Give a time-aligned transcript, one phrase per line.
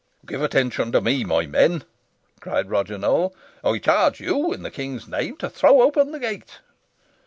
[0.25, 1.83] "Give attention to me, my men,"
[2.39, 3.35] cried Roger Nowell.
[3.63, 6.57] "I charge you in the King's name to throw open the gate."